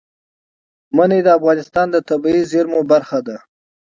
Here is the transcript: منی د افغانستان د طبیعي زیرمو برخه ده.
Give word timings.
منی 0.95 1.19
د 1.23 1.27
افغانستان 1.37 1.87
د 1.91 1.97
طبیعي 2.09 2.43
زیرمو 2.51 2.81
برخه 2.91 3.19
ده. 3.27 3.37